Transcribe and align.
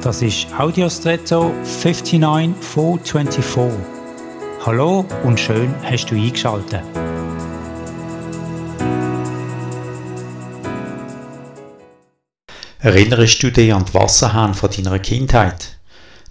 Das 0.00 0.22
ist 0.22 0.46
Audiostretto 0.56 1.52
59424. 1.64 3.80
Hallo 4.64 5.04
und 5.24 5.40
schön 5.40 5.74
hast 5.82 6.06
du 6.06 6.14
eingeschaltet. 6.14 6.84
Erinnerst 12.78 13.42
du 13.42 13.50
dich 13.50 13.74
an 13.74 13.86
die 13.86 13.94
Wasserhahn 13.94 14.54
von 14.54 14.70
deiner 14.70 15.00
Kindheit? 15.00 15.80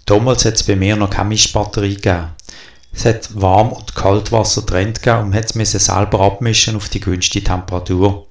Damals 0.06 0.46
hat 0.46 0.54
es 0.54 0.62
bei 0.62 0.74
mir 0.74 0.96
noch 0.96 1.10
keine 1.10 1.28
Mischbatterie 1.28 1.96
gegeben. 1.96 2.28
Es 2.94 3.04
hat 3.04 3.38
Warm- 3.38 3.72
und 3.72 3.94
Kaltwasser 3.94 4.62
getrennt 4.62 5.06
und 5.06 5.28
man 5.28 5.44
musste 5.54 5.78
selber 5.78 6.20
abmischen 6.20 6.74
auf 6.74 6.88
die 6.88 7.00
günstige 7.00 7.44
Temperatur. 7.44 8.27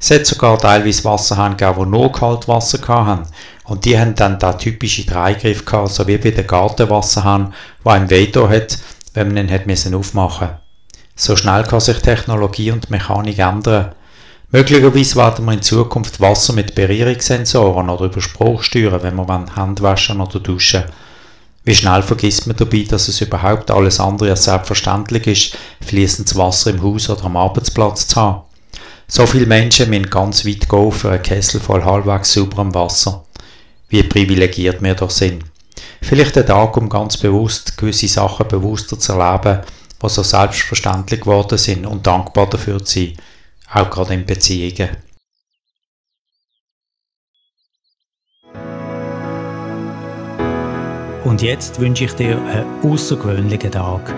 Es 0.00 0.10
hat 0.10 0.26
sogar 0.26 0.58
teilweise 0.58 1.04
Wasserhähne 1.04 1.56
gegeben, 1.56 1.84
die 1.84 1.90
nur 1.90 2.12
Kaltwasser 2.12 2.78
hatten. 2.86 3.26
Und 3.64 3.84
die 3.84 3.98
haben 3.98 4.14
dann 4.14 4.38
den 4.38 4.58
typischen 4.58 5.06
Dreigriff 5.06 5.64
gehabt, 5.64 5.92
so 5.92 6.06
wie 6.06 6.18
bei 6.18 6.30
den 6.30 6.46
Gartenwasserhahn, 6.46 7.54
wo 7.82 7.90
ein 7.90 8.10
Veto 8.10 8.48
hat, 8.48 8.78
wenn 9.14 9.28
man 9.28 9.38
ihn 9.38 9.50
hat 9.50 9.66
müssen 9.66 9.94
aufmachen 9.94 10.50
So 11.16 11.36
schnell 11.36 11.62
kann 11.64 11.80
sich 11.80 11.98
Technologie 11.98 12.70
und 12.72 12.90
Mechanik 12.90 13.38
ändern. 13.38 13.94
Möglicherweise 14.50 15.16
werden 15.16 15.46
wir 15.46 15.52
in 15.52 15.62
Zukunft 15.62 16.20
Wasser 16.20 16.52
mit 16.52 16.74
Berührungssensoren 16.74 17.88
oder 17.88 18.04
über 18.04 18.20
Spruch 18.20 18.62
steuern, 18.62 19.02
wenn 19.02 19.16
wir 19.16 19.46
Hände 19.56 19.82
waschen 19.82 20.20
oder 20.20 20.38
duschen. 20.38 20.84
Wie 21.64 21.74
schnell 21.74 22.02
vergisst 22.02 22.46
man 22.46 22.56
dabei, 22.56 22.84
dass 22.86 23.08
es 23.08 23.22
überhaupt 23.22 23.70
alles 23.70 23.98
andere 23.98 24.30
als 24.30 24.44
selbstverständlich 24.44 25.26
ist, 25.26 25.58
fließendes 25.80 26.36
Wasser 26.36 26.70
im 26.70 26.82
Haus 26.82 27.08
oder 27.08 27.24
am 27.24 27.38
Arbeitsplatz 27.38 28.06
zu 28.06 28.20
haben. 28.20 28.42
So 29.06 29.26
viele 29.26 29.46
Menschen 29.46 29.90
müssen 29.90 30.10
ganz 30.10 30.46
weit 30.46 30.68
gehen 30.68 30.92
für 30.92 31.10
einen 31.10 31.22
Kessel 31.22 31.60
voll 31.60 31.84
halbwegs 31.84 32.32
sauberem 32.32 32.74
Wasser. 32.74 33.24
Wie 33.88 34.02
privilegiert 34.02 34.82
wir 34.82 34.94
doch 34.94 35.10
sind. 35.10 35.44
Vielleicht 36.00 36.36
ein 36.36 36.46
Tag, 36.46 36.76
um 36.76 36.88
ganz 36.88 37.16
bewusst 37.16 37.76
gewisse 37.76 38.08
Sachen 38.08 38.48
bewusster 38.48 38.98
zu 38.98 39.12
erleben, 39.12 39.60
die 40.02 40.08
so 40.08 40.22
selbstverständlich 40.22 41.20
geworden 41.20 41.58
sind 41.58 41.86
und 41.86 42.06
dankbar 42.06 42.48
dafür 42.48 42.84
zu 42.84 43.00
sein, 43.00 43.16
auch 43.72 43.90
gerade 43.90 44.14
in 44.14 44.26
Beziehungen. 44.26 44.96
Und 51.24 51.40
jetzt 51.40 51.80
wünsche 51.80 52.04
ich 52.04 52.12
dir 52.12 52.38
einen 52.38 52.66
außergewöhnlichen 52.82 53.72
Tag. 53.72 54.14